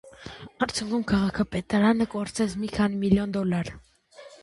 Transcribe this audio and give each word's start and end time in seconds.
Արդյունքում 0.65 1.03
քաղաքապետարանը 1.11 2.09
կորցրեց 2.17 2.59
մի 2.65 2.73
քանի 2.81 3.01
միլիոն 3.07 3.41
դոլար։ 3.41 3.75